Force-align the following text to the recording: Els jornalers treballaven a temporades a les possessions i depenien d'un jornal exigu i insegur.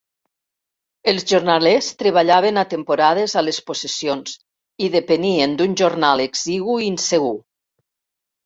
Els 1.11 1.25
jornalers 1.31 1.89
treballaven 1.99 2.57
a 2.61 2.63
temporades 2.71 3.37
a 3.41 3.45
les 3.49 3.59
possessions 3.69 4.33
i 4.87 4.91
depenien 4.99 5.55
d'un 5.61 5.79
jornal 5.83 6.25
exigu 6.27 6.81
i 6.87 6.91
insegur. 6.97 7.35